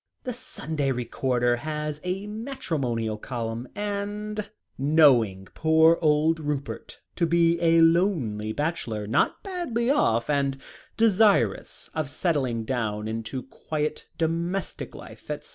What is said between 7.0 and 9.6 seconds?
to be a lonely bachelor, not